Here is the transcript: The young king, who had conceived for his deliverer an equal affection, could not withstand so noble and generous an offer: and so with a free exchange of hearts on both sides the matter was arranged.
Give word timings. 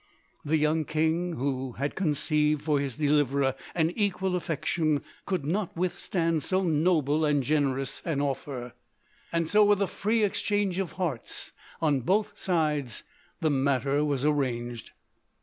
The 0.43 0.57
young 0.57 0.83
king, 0.83 1.33
who 1.33 1.73
had 1.73 1.93
conceived 1.93 2.63
for 2.63 2.79
his 2.79 2.95
deliverer 2.97 3.53
an 3.75 3.91
equal 3.91 4.35
affection, 4.35 5.03
could 5.27 5.45
not 5.45 5.77
withstand 5.77 6.41
so 6.41 6.63
noble 6.63 7.23
and 7.23 7.43
generous 7.43 8.01
an 8.03 8.19
offer: 8.19 8.73
and 9.31 9.47
so 9.47 9.63
with 9.63 9.79
a 9.79 9.85
free 9.85 10.23
exchange 10.23 10.79
of 10.79 10.93
hearts 10.93 11.51
on 11.83 11.99
both 11.99 12.35
sides 12.35 13.03
the 13.41 13.51
matter 13.51 14.03
was 14.03 14.25
arranged. 14.25 14.89